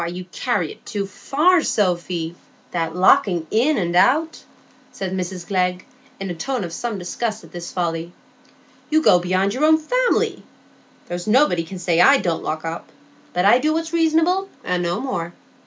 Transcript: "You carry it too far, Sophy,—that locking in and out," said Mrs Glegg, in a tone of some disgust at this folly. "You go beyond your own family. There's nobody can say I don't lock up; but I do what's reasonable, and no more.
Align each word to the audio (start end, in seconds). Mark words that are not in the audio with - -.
"You 0.07 0.25
carry 0.31 0.71
it 0.71 0.83
too 0.83 1.05
far, 1.05 1.61
Sophy,—that 1.61 2.95
locking 2.95 3.45
in 3.51 3.77
and 3.77 3.95
out," 3.95 4.43
said 4.91 5.13
Mrs 5.13 5.45
Glegg, 5.45 5.85
in 6.19 6.31
a 6.31 6.33
tone 6.33 6.63
of 6.63 6.73
some 6.73 6.97
disgust 6.97 7.43
at 7.43 7.51
this 7.51 7.71
folly. 7.71 8.11
"You 8.89 9.03
go 9.03 9.19
beyond 9.19 9.53
your 9.53 9.63
own 9.65 9.77
family. 9.77 10.41
There's 11.07 11.27
nobody 11.27 11.61
can 11.63 11.77
say 11.77 12.01
I 12.01 12.17
don't 12.17 12.41
lock 12.41 12.65
up; 12.65 12.89
but 13.33 13.45
I 13.45 13.59
do 13.59 13.73
what's 13.73 13.93
reasonable, 13.93 14.49
and 14.63 14.81
no 14.81 14.99
more. 14.99 15.33